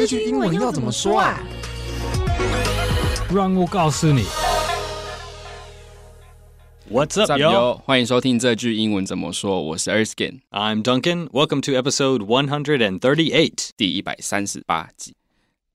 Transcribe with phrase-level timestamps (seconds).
[0.00, 1.38] 这句英文要怎么说啊？
[3.30, 4.24] 让我告诉你。
[6.90, 7.76] What's up, yo？
[7.84, 9.62] 欢迎收听这句英文怎么说。
[9.62, 10.40] 我是 Erskine。
[10.52, 11.28] I'm Duncan.
[11.28, 15.14] Welcome to episode one hundred and thirty-eight，第一百三十八集。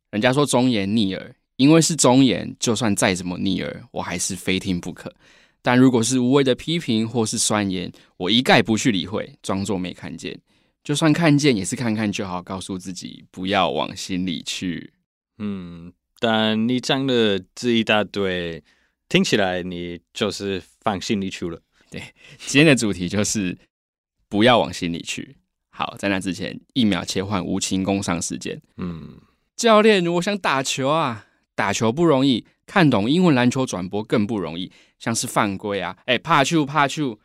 [0.10, 5.14] 人家说忠言逆耳，因为是忠言，就算再怎么逆耳，我还是非听不可。
[5.62, 10.36] 但如果是无谓的批评或是酸言，我一概不去理会，装作没看见。
[10.86, 14.94] 就算看见，也是看看就好，告诉自己不要往心里去。
[15.40, 18.64] 嗯，但你讲的这一大堆，
[19.10, 21.60] 听起来你就是放心里去了。
[21.90, 23.58] 对，今天的主题就是
[24.30, 25.38] 不要往心里去。
[25.72, 28.62] 好，在那之前，一秒切换无情工伤时间。
[28.78, 29.20] 嗯，
[29.56, 37.20] 教练，我想打球啊，打球不容易，看懂英文篮球转播更不容易，像是犯规啊，哎，怕球怕球。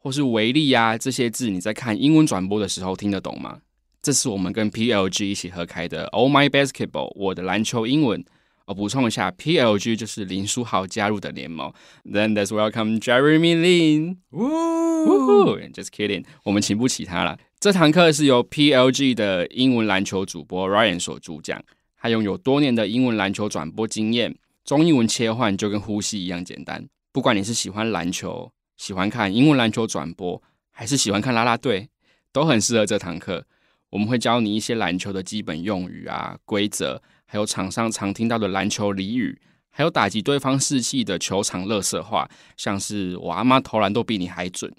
[0.00, 3.58] 或是违例啊，这些字你在看英文转播的时候听得懂吗？
[4.02, 8.24] 这是我们跟 PLG 一起合开的 Oh My Basketball，我的篮球英文。
[8.64, 11.72] 我补充一下，PLG 就是林书豪加入的联盟。
[12.04, 14.16] Then let's welcome Jeremy Lin。
[14.30, 17.36] Woo，Just kidding，我们请不起他了。
[17.58, 21.62] 这堂课是由 PLG 的英文篮球主播 Ryan 所主讲，
[22.00, 26.88] 他拥有多年的英文篮球转播经验，中英文切换就跟呼吸一样简单。
[27.12, 31.90] 不管你是喜欢篮球，喜欢看英文篮球转播，还是喜欢看啦啦队，
[32.32, 33.44] 都很适合这堂课。
[33.90, 44.74] 我们会教你一些篮球的基本用语啊、规则，还有场上常听到的篮球俚语，还有打击对方士气的球场垃圾话，像是“我阿妈投篮都比你还准”，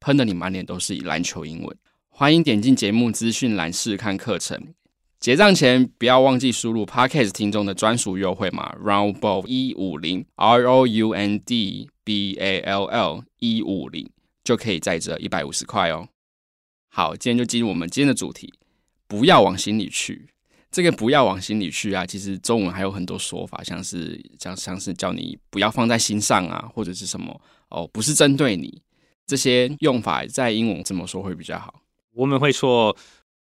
[0.00, 1.74] 喷得你满脸都是篮球英文。
[2.10, 4.74] 欢迎点进节目资讯栏试看课程。
[5.18, 14.08] 结账前不要忘记输入 Podcast 听众的专属优惠码 Roundball 一五零 R O U N D B A L L 一五零
[14.44, 16.08] 就可以再折一百五十块哦。
[16.88, 18.52] 好，今天就进入我们今天的主题，
[19.08, 20.28] 不要往心里去。
[20.70, 27.40] 这个不要往心里去啊，其实中文还有很多说法，像是像像是叫你不要放在心上啊，或者是什么
[27.70, 28.82] 哦，不是针对你。
[29.26, 31.82] 这些用法在英文怎么说会比较好？
[32.12, 32.96] 我们会说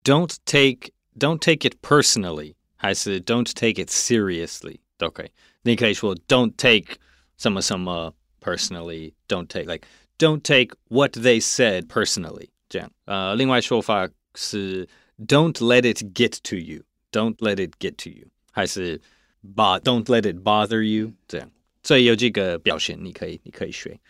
[0.04, 5.31] Don't take Don't take it personally，还是 Don't take it seriously 都可以。
[5.63, 6.97] 你可以说 Don't take
[7.37, 9.87] 什么什么 personally，Don't take like
[10.19, 12.91] Don't take what they said personally 这样。
[13.05, 14.89] 呃，另外说法是
[15.19, 19.01] Don't let it get to you，Don't let it get to you，还是
[19.43, 21.51] But Don't let it bother you 这样。
[21.83, 24.01] 所以有几个表现，你可以你可以学。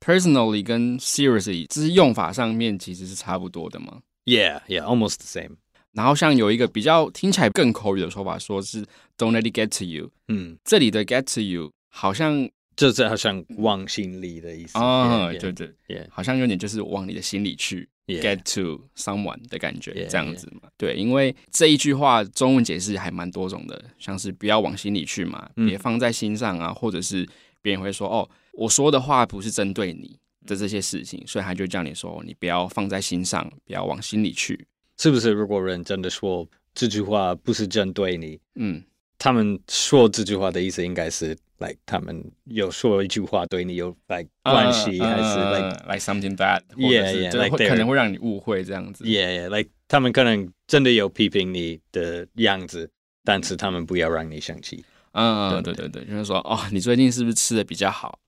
[0.00, 4.02] Personally 跟 seriously，这是用法上面其实是差不多的吗？
[4.24, 5.56] Yeah，yeah，almost the same。
[5.93, 8.83] 然后像有一个比较听起来更口语的说法，说是
[9.17, 10.11] "Don't let it get to you"。
[10.27, 14.77] 嗯，这里的 "get to you" 好像就是好像往心里的意思。
[14.77, 15.73] 啊，对对。
[16.09, 20.69] 好像有点就是往你的心里去 get to someone 的感觉这样子嘛。
[20.77, 27.27] 对，因为这一句话中文解释还蛮多种的，像是不要往心里去嘛，别放在心上啊，嗯、或者是
[27.61, 34.65] 别人会说哦，我说的话不是针对你的这些事情，所以他就叫你说你不要放在心上，不要往心里去。
[35.01, 35.31] 是不是？
[35.31, 38.83] 如果人真的说这句话不是针对你，嗯，
[39.17, 52.87] 他们说这句话的意思应该是，like 他们有说一句话对你有 like 关系，还是 like like something bad，yeah yeah，就会可能会让你误会这样子，yeah yeah，like 他们可能真的有批评你的样子，
[53.23, 58.19] 但是他们不要让你生气，嗯，对对对，就是说哦，你最近是不是吃的比较好？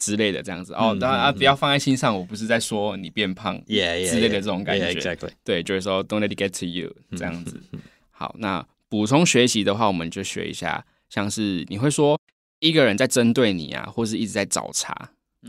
[0.00, 2.12] 之类的这样子哦，当然啊，不要放在心上。
[2.18, 5.30] 我不是在说你变胖之类的这种感觉 exactly.
[5.44, 7.60] 对，就是说 don't let it get to you 这样子。
[8.10, 12.18] 好，那补充学习的话，我们就学一下，像是你会说
[12.58, 14.92] 一个人在针对你啊，或是一直在找茬，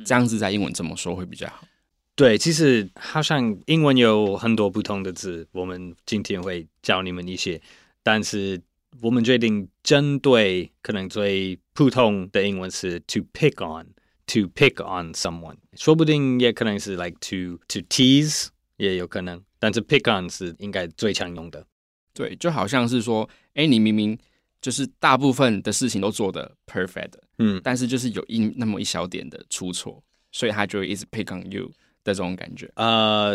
[0.06, 1.66] 这样子在英文怎么说会比较好？
[2.14, 7.60] 对，其实好像英文有很多不同的字，我们今天会教你们一些，
[8.04, 8.62] 但是
[9.02, 13.88] 我们决定针对可能最普通的英文是 to pick on。
[14.31, 21.65] To pick on someone，说不定也可能是 like to to tease，也有可能，但是 pick on 是应该最常用的。
[22.13, 24.19] 对，就好像是说，哎，你明明
[24.61, 30.03] 就是大部分的事情都做得 perfect，嗯，但是就是有一那么一小点的出错，
[30.33, 31.67] 所以他就一直 pick on you
[32.03, 32.69] 的这种感觉。
[32.75, 33.33] 呃，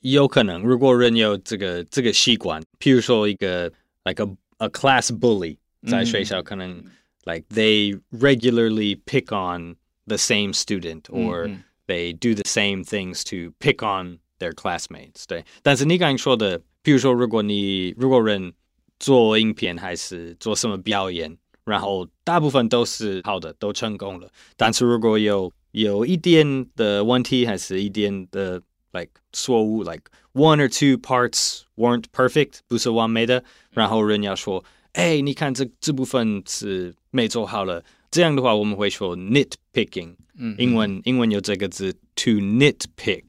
[0.00, 3.72] 有可能，如果人有这个这个习惯，譬如说一个
[4.04, 4.28] like a
[4.58, 5.56] a class bully，
[5.86, 6.84] 在学校可能、嗯、
[7.24, 9.76] like they regularly pick on。
[10.08, 11.48] the same student or
[11.86, 15.24] they do the same things to pick on their classmates。
[15.26, 18.52] 对，但是你刚才说的，比如说，如果你如果人
[18.98, 28.60] 做影片还是做什么表演，然后大部分都是好的，都成功了，但是如果有有一点的问题，还是一点的
[28.92, 37.82] like 错误，like one or two parts weren't perfect，不是完美的，然后人家说， 哎，你看这这部分是没做好了。
[38.11, 40.15] 这样的话，我们会说 nitpicking。
[40.41, 43.23] 嗯，英文英文有这个字 to nitpick，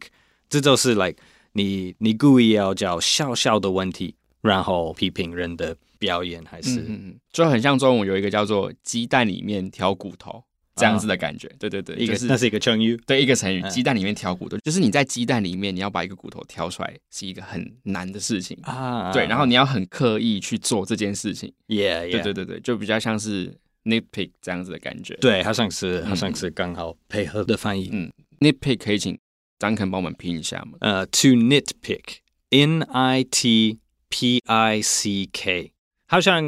[0.48, 1.16] 这就是 like
[1.54, 10.40] 你你故意要叫笑笑的问题，然后批评人的表演，还是嗯，就很像中文有一个叫做鸡蛋里面挑骨头
[10.76, 11.50] 这样子的感觉。
[11.58, 19.12] 对对对，一个就是那是一个成语，对一个成语，鸡蛋里面挑骨头，就是你在鸡蛋里面你要把一个骨头挑出来，是一个很难的事情啊。
[19.12, 21.52] 对，然后你要很刻意去做这件事情。
[21.66, 23.58] Yeah，对对对对，就比较像是。
[23.90, 27.90] Nitpick 这样子的感觉，对，好像是好像是刚好配合的翻译。
[27.92, 29.18] 嗯，nitpick 可以请
[29.58, 30.78] Duncan 帮我们拼一下吗？
[30.80, 33.78] 呃、uh,，to nitpick，n i t
[34.08, 35.72] p i c k，
[36.06, 36.42] 好像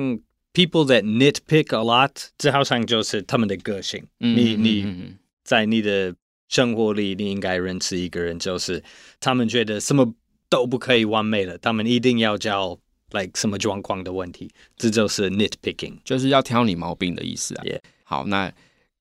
[0.55, 4.07] people that nitpick a lot，这好像就是他们的个性。
[4.21, 6.15] 嗯、你你在你的
[6.49, 8.83] 生活里，你应该认识一个人，就是
[9.21, 10.15] 他们觉得什么
[10.49, 12.79] 都不可以完美的，他们一定要叫。
[13.13, 17.65] Like 什么状况的问题，这就是 nitpicking，就是要挑你毛病的意思啊。
[17.65, 17.81] Yeah.
[18.05, 18.53] 好，那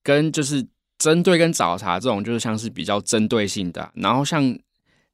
[0.02, 0.66] 跟就是
[0.98, 3.90] 针对跟找茬这种，就是像是比较针对性的。
[3.94, 4.58] 然后像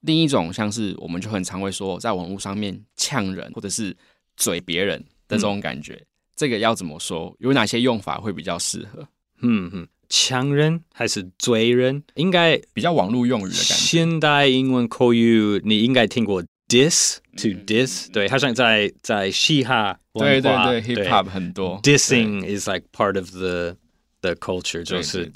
[0.00, 3.96] 另一种，像是我们就很常会说，在网络上面呛人或者是
[4.36, 6.06] 嘴别人的这种感觉，嗯、
[6.36, 7.34] 这个要怎么说？
[7.40, 9.08] 有哪些用法会比较适合？
[9.40, 12.02] 嗯哼，呛人还是嘴人？
[12.14, 13.74] 应该比较网络用语的感觉。
[13.74, 16.44] 现代英文口语，你应该听过。
[16.69, 21.79] Diss to diss，对，好像在在嘻哈文化，对对对，hip hop 很多。
[21.83, 23.77] Dissing is like part of the
[24.21, 25.31] the culture，就是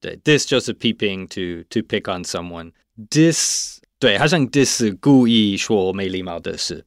[0.00, 6.86] 对，diss 就是批评，to to pick on someone。Diss，对，好像 diss 是故意说没礼貌的事。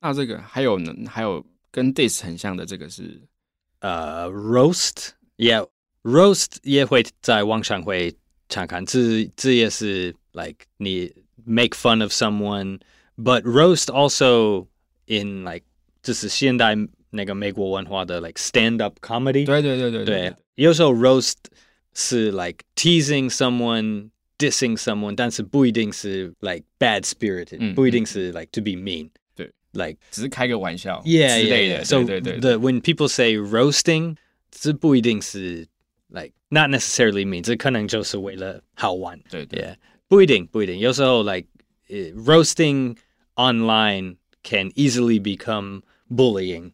[0.00, 0.92] 那这个还有呢？
[1.08, 3.18] 还有跟 diss 很像的，这个是
[3.78, 8.14] 呃、uh, roast，yeah，roast 也会在网上会
[8.50, 11.10] 常看，这这也是 like 你
[11.46, 12.78] make fun of someone。
[13.16, 14.68] But roast also
[15.06, 15.64] in like
[16.02, 16.74] 就是现代
[17.10, 19.44] 那个美国文化的 like stand up comedy。
[19.44, 20.34] 对对对对对。
[20.54, 21.34] 有时候 roast
[21.94, 24.08] 是 like teasing someone,
[24.38, 29.10] dissing someone，但是不一定是 like bad spirited，、嗯、不一定是 like to be mean。
[29.36, 31.02] 对，like 只是开个玩笑。
[31.04, 31.76] Yeah, 之类的。
[31.76, 31.84] Yeah, yeah.
[31.84, 34.16] So 对对对对 the when people say roasting，
[34.50, 35.68] 这不一定是
[36.08, 39.20] like not necessarily mean，这可能就是为了好玩。
[39.30, 39.62] 对对。
[39.62, 39.76] Yeah，
[40.08, 40.78] 不一定不一定。
[40.78, 42.96] 有时候 like、uh, roasting。
[43.37, 46.71] Online can easily become bullying。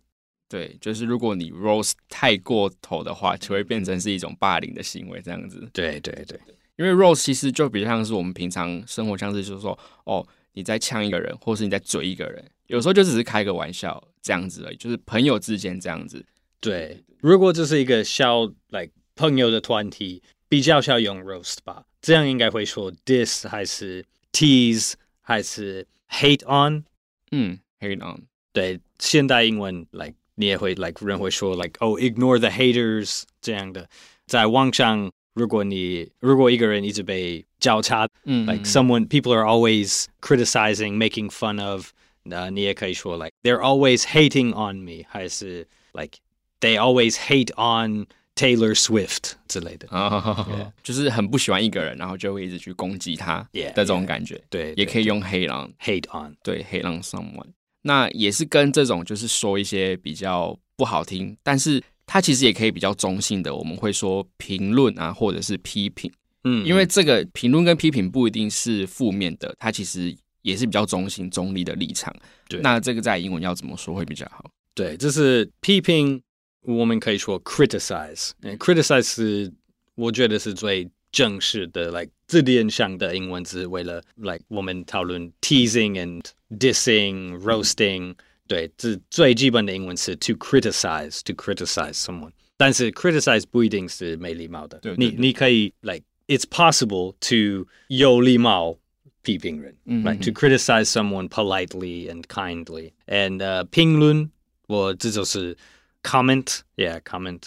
[0.47, 5.67] 对，就是如果你 roast 太过头的话，就会变成是一种霸凌的行为，这样子。
[5.73, 6.39] 对对对，
[6.77, 16.25] 因为 roast 其实就比较像是我们平常生活，像是就是说，哦，你在呛一个人，或是你在嘴一个人，有时候就只是开个玩笑这样子而已，就是朋友之间这样子。
[16.61, 25.85] 对，如果这是一个小 like 朋友的团体，比较少用 roast 吧，这样应该会说 diss 还是 tease 还是。
[26.12, 26.84] Hate on，
[27.30, 28.22] 嗯，hate on，
[28.52, 33.88] 对，现代英文，like 你也会 like 人会说 like oh ignore the haters 这样的，
[34.26, 41.90] 在网上，如果你如果一个人一直被交叉，嗯，like someone people are always criticizing making fun of，
[42.22, 46.18] 那你也可以说 like they're always hating on me，还是 like
[46.60, 48.06] they always hate on。
[48.35, 50.47] Taylor Swift 之类的，oh.
[50.81, 54.41] 就是很不喜欢一个人，然后就会一直去攻击他的这种感觉。
[54.49, 57.49] 对，也可以用 hate on，hate on，对，hate on someone。
[57.83, 66.11] 那也是跟这种就是说一些比较不好听，但是它其实也可以比较中性的，我们会说评论啊，或者是批评。
[66.43, 72.11] 嗯，因为这个评论跟批评不一定是负面的，它其实也是比较中性、中立的立场。
[72.49, 74.49] 对，那这个在英文要怎么说会比较好？
[74.73, 76.19] 对，这是批评。
[76.62, 79.50] 我们可以说 criticize，criticize 是
[79.94, 86.22] 我觉得是最正式的，like 字典上的英文字，为了 like 我们讨论 teasing and
[86.58, 92.32] dissing roasting，、嗯、对，这最基本的英文词 to criticize，to criticize someone。
[92.58, 98.76] 但是 criticize 不一定是没礼貌的，对对对你你可以 like it's possible to 有礼貌
[99.22, 104.30] 批评人、嗯、，like to criticize someone politely and kindly，and、uh, 评论
[104.66, 105.56] 我这就是。
[106.02, 107.42] Comment，yeah，comment，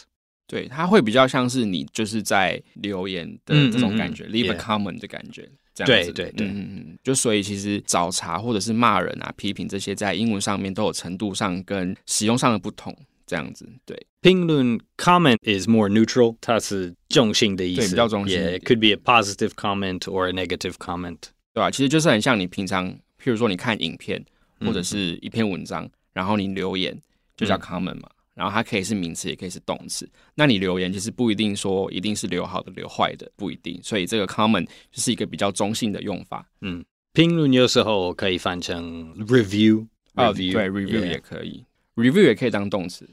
[0.46, 5.50] 对，它会比较像是你就是在留言的这种感觉、嗯嗯嗯、，leave a comment 的感觉，yeah.
[5.74, 13.98] 这样子，对对对，嗯嗯，就所以其实找茬或者是骂人啊、批评这些，在英文上面都有程度上跟使用上的不同，这样子，对。
[14.20, 21.18] 评论 comment is more neutral，它是中性的意思，对，比较中性，yeah，it could be a positive comment or a negative comment，
[21.54, 21.72] 对吧？
[21.72, 24.24] 其实就是很像你平常，譬如说你看影片
[24.60, 27.02] 或者是一篇文章，嗯、然后你留言
[27.36, 28.10] 就叫 comment 嘛。
[28.37, 30.07] 嗯然后它可以是名词，也可以是动词。
[30.35, 33.81] 那你留言其实不一定说一定是留好的、留坏的，不一定。
[33.83, 36.47] 所以这个 comment 就是一个比较中性的用法。
[36.61, 41.65] 嗯，评论有时候可以翻成 review，哦，对，review 也可以
[41.95, 43.09] ，review 也可以当动词。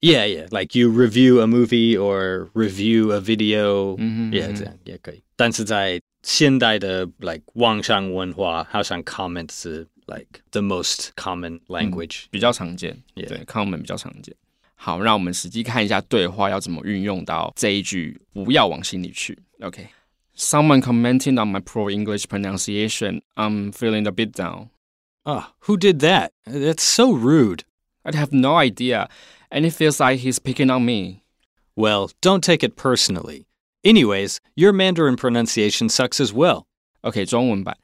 [0.00, 0.46] Yeah, yeah.
[0.56, 3.96] Like you review a movie or review a video.
[3.96, 4.56] Mhm, Yeah, mhm.
[4.56, 5.22] 这样也可以。
[5.34, 12.26] 但是在现代的 like 网上文化，好像 comment 是 like the most common language.
[12.30, 13.28] 比较常见 Yeah.
[13.28, 14.36] 对，common 比较常见。
[14.77, 19.37] 好，让我们实际看一下对话要怎么运用到这一句“不要往心里去”。
[19.61, 23.21] OK。Someone commenting on my poor English pronunciation.
[23.35, 24.69] I'm feeling a bit down.
[25.23, 26.31] Ah, who did that?
[26.45, 27.61] That's so rude.
[28.01, 29.09] I have no idea,
[29.49, 31.21] and it feels like he's picking on me.
[31.75, 33.45] Well, don't take it personally.
[33.83, 36.63] Anyways, your Mandarin pronunciation sucks as well.
[37.01, 37.77] OK，中文版。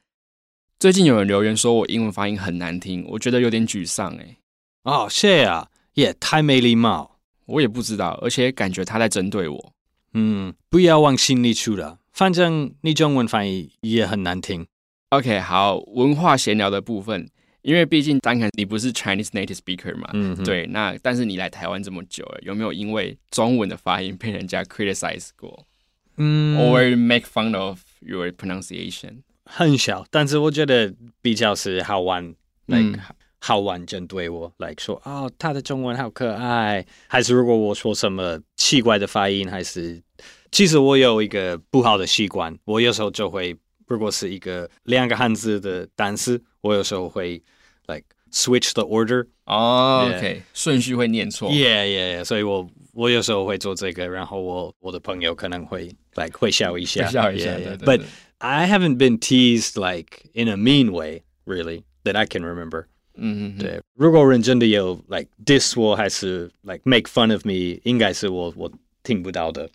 [0.80, 4.38] 最近有人留言说我英文发音很难听，我觉得有点沮丧诶。
[4.84, 7.19] 哦，是啊， 也太没礼貌。
[7.47, 9.73] 我也不知道，而且感觉他在针对我。
[10.15, 14.67] 嗯，不要往心里去了，反正你中文翻译也很难听。
[15.11, 17.29] OK，好，文化闲聊的部分，
[17.63, 25.67] 因为毕竟 Duncan 你不是 Chinese native speaker 嘛，嗯哼，对，那但是你来台湾这么久了，有没有因为中文的发音被人家 criticize 过、
[26.17, 29.19] 嗯 or make fun of your pronunciation？
[29.45, 32.35] 很小，但是我觉得比较是好玩
[32.67, 33.01] ，like、嗯
[33.47, 40.03] 好完整对我，like 说哦，他的中文好可爱，还是如果我说什么奇怪的发音，还是
[40.51, 43.55] 其实我有一个不好的习惯，我有时候就会，
[43.87, 47.43] 如果是一个两个汉字的单词，我有时候会
[47.87, 49.27] like switch the order。
[49.45, 50.17] 哦、Yeah.
[50.17, 51.51] o k 顺序会念错。
[51.51, 52.25] Yeah, yeah, yeah.
[52.25, 57.77] 所以我我有时候会做这个，然后我我的朋友可能会 like 会笑一下，笑一下 Yeah, yeah.
[57.77, 58.05] 对 But
[58.39, 62.87] I haven't been teased like in a mean way, really, that I can remember.
[63.17, 68.71] 嗯嗯，对，如果人真的有 like diss 我，还是 like make fun of me，应该是我我
[69.03, 69.69] 听不到的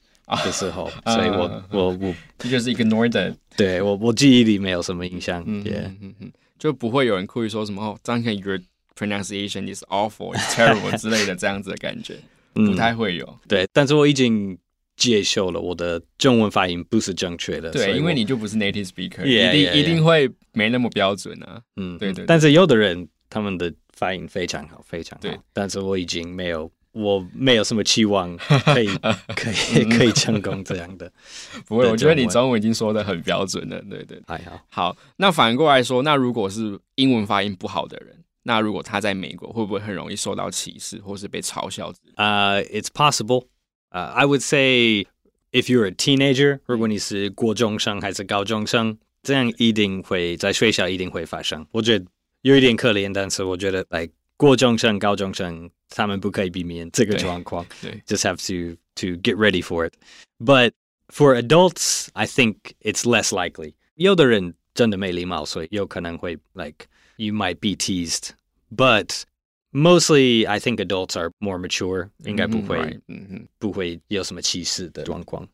[0.43, 3.33] 的时候，所以我啊我我这就是 ignore that。
[3.55, 5.43] 对我我记忆里没有什么印象。
[5.45, 8.59] 嗯.嗯嗯嗯，就不会有人故意说什么哦，Duncan your
[8.95, 12.15] pronunciation is awful, terrible 之类的这样子的感觉，
[12.53, 13.39] 不嗯，太会有。
[13.47, 14.57] 对，但是我已经
[14.97, 21.61] 接受了我的中文发音不是正确的，对，因为你就不是 native speaker，Yeah, 一定一定会没那么标准啊。
[21.77, 25.21] 嗯，对对对但是有的人他们的发音非常好，非常好。
[25.21, 28.87] 对但是我已经没有，我没有什么期望可以
[29.35, 31.11] 可以可以成功这样的，
[31.67, 33.81] 不会，我觉得你中文已经说的很标准了。
[33.89, 34.21] 对对。
[34.27, 34.59] 还好。
[34.69, 43.45] 好，那反过来说，那如果是英文发音不好的人，那如果他在美国，会不会很容易受到歧视，或是被嘲笑呃？Uh, it's possible.
[43.91, 45.05] Uh, I would say
[45.51, 51.65] if you're a teenager，如果你是国中生还是高中生，这样一定会在学校一定会发生。
[51.71, 52.05] 我觉得
[52.42, 57.64] 有一点可怜，但是我觉得来国中生、高中生他们不可以避免这个状况。
[57.80, 59.94] 对， just have to to get ready for it.
[60.38, 60.72] But
[61.08, 63.74] for adults, I think it's less likely.
[63.94, 68.30] 有的人真的没礼貌，所以有可能会 like you might be teased.
[68.74, 69.22] But
[69.72, 72.10] mostly, I think adults are more mature.
[72.24, 75.48] 应该不会、嗯，right，嗯哼，不会有什么歧视的状况。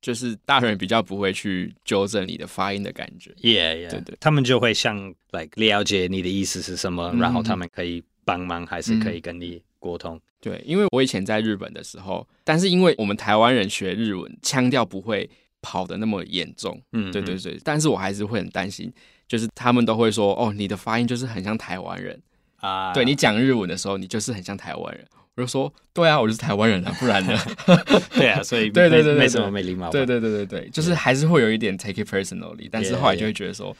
[0.00, 3.30] 就是大人比较不会去纠正你的发音的感觉。
[3.42, 3.90] Yeah, yeah.
[3.90, 10.20] 对对他们就会像 like 了解你的意思是什么，嗯然后他们可以帮忙，还是可以跟你沟通。
[10.40, 15.28] 对，因为我以前在日本的时候，但是因为我们台湾人学日文，腔调不会
[15.60, 16.80] 跑的那么严重。
[16.92, 18.90] 嗯，对对对，但是我还是会很担心，
[19.28, 22.18] 就是他们都会说，哦，你的发音就是很像台湾人。
[22.60, 25.06] 啊，对你讲日文的时候，你就是很像台湾人。
[25.36, 27.38] 我就说，对啊，我就是台湾人啊，不然呢？
[28.12, 29.92] 对啊，所以 对对对对没什么没礼貌吧。
[29.92, 33.74] 对对对对对，就是还是会有一点 take it personally，但是后来就会觉得说，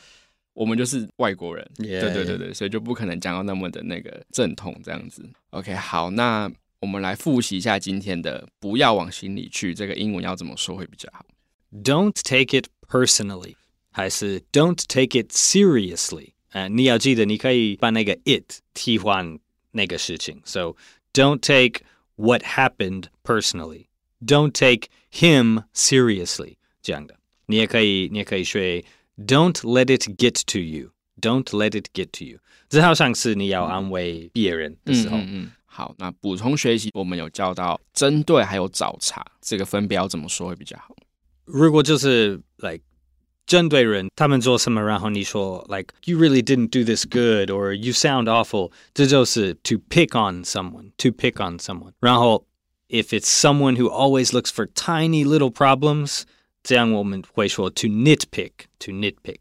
[0.54, 1.68] 我们就是外国人。
[1.76, 5.28] Yeah, 对对对对，所以就不可能讲到那么的那个正统这样子。
[5.50, 11.26] OK，好，那我们来复习一下今天的“不要往心里去”这个英文要怎么说会比较好
[11.84, 13.56] ？Don't take it personally，
[13.90, 16.30] 还是 Don't take it seriously？
[16.51, 19.37] 呃，你要记得，你可以把那个 it 替换
[19.71, 20.41] 那个事情。
[20.45, 20.75] So
[21.13, 21.81] don't take
[22.15, 23.87] what happened personally.
[24.25, 26.55] Don't take him seriously。
[26.81, 28.83] 这样的，你也可以，你也可以学
[29.17, 30.91] Don't let it get to you.
[31.19, 32.39] Don't let it get to you。
[32.69, 35.17] 这好像是你要安慰别人的时候。
[35.17, 40.95] 嗯嗯，好，那补充学习，我们有教到针对还有找茬，这个分别要怎么说会比较好？
[41.45, 42.81] 如果就是 like
[43.49, 50.43] 针对人，他们做什么，然后你说 like you really didn't do this good or you sound awful，这就是 to pick on
[50.43, 51.91] someone, to pick on someone。
[51.99, 52.45] 然后
[52.89, 56.23] if it's someone who always looks for tiny little problems，
[56.63, 59.37] 这样我们会说 to nitpick, to nitpick。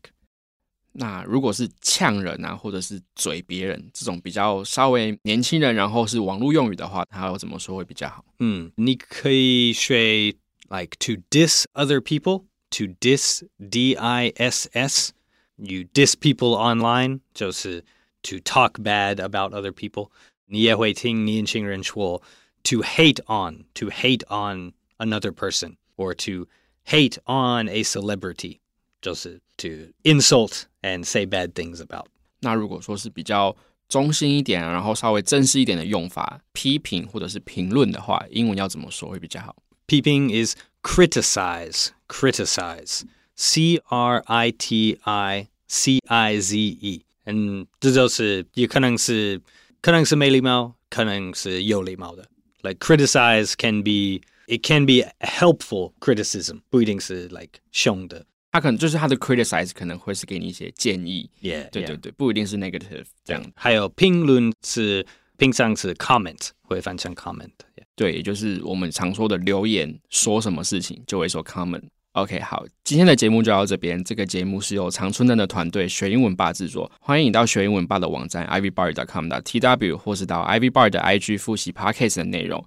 [0.96, 8.24] 那如果是呛人啊，或者是嘴别人这种比较稍微年轻人，然后是网络用语的话，他要怎么说会比较好？
[8.38, 10.34] 嗯，你可以学
[10.68, 17.84] like to diss other people, to diss, D-I-S-S。You diss people online 就是
[18.22, 20.10] to talk bad about other people。
[20.46, 22.20] 你也会听年轻人说
[22.64, 26.48] to hate on, to hate on another person, or to
[26.84, 28.58] hate on a celebrity,
[29.00, 32.06] 就是 to insult and say bad things about.
[32.40, 33.56] 那如果说是比较
[33.88, 39.54] 中性一点，然后稍微正式一点的用法，批评或者是评论的话，英文要怎么说会比较好？
[39.86, 43.02] 批评 is criticize, criticize,
[43.34, 49.40] c r i t i c i z e，嗯，这就是也可能是
[49.80, 52.28] 可能是没礼貌，可能是有礼貌的。
[52.62, 58.24] Like criticize can be, it can be helpful criticism，不一定是 like 凶的。
[58.52, 63.44] 他可能就是他的 criticize 可能会是给你一些建议，yeah，对对对，不一定是 negative 这样。
[63.56, 65.04] 还有评论是
[65.36, 67.50] 平常是 comment 会翻成 comment，
[67.99, 71.83] 对，也就是我们常说的留言，说什么事情就会说 comment。
[72.13, 74.01] OK，好，今天的节目就到这边。
[74.05, 82.65] 这个节目是由常春藤的团队学英文吧制作，欢迎你到学英文吧的网站 ivybar.com.tw 或是到 ivybar 的 IG 复习 podcast 的内容。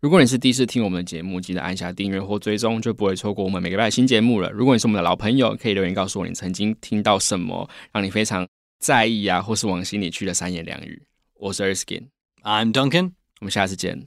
[0.00, 4.50] 如果你是第一次听我们的节目，记得按下订阅或追踪，就不会错过我们每个礼拜的新节目了。
[4.50, 8.46] 如果你是我们的老朋友，可以留言告诉我你曾经听到什么让你非常
[8.80, 11.02] 在意啊，或是往心里去的三言两语。
[11.36, 14.06] 我是 Erskine，I'm Duncan，我们下次见